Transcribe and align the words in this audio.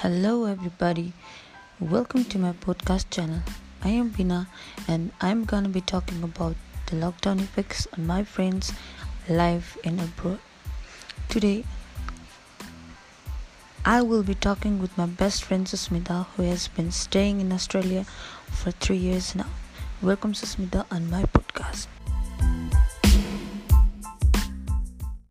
Hello, 0.00 0.46
everybody. 0.46 1.12
Welcome 1.78 2.24
to 2.32 2.38
my 2.38 2.52
podcast 2.52 3.10
channel. 3.10 3.40
I 3.84 3.90
am 3.90 4.08
Bina, 4.08 4.48
and 4.88 5.12
I'm 5.20 5.44
gonna 5.44 5.68
be 5.68 5.82
talking 5.82 6.22
about 6.22 6.56
the 6.86 6.96
lockdown 6.96 7.38
effects 7.40 7.86
on 7.92 8.06
my 8.06 8.24
friends' 8.24 8.72
life 9.28 9.76
in 9.84 10.00
abroad. 10.00 10.38
Today, 11.28 11.66
I 13.84 14.00
will 14.00 14.22
be 14.22 14.34
talking 14.34 14.80
with 14.80 14.96
my 14.96 15.04
best 15.04 15.44
friend 15.44 15.66
Susmita, 15.66 16.24
who 16.34 16.44
has 16.44 16.68
been 16.68 16.90
staying 16.90 17.42
in 17.42 17.52
Australia 17.52 18.06
for 18.46 18.70
three 18.70 18.96
years 18.96 19.34
now. 19.34 19.52
Welcome, 20.00 20.32
Susmita, 20.32 20.86
on 20.90 21.10
my 21.10 21.24
podcast. 21.24 21.79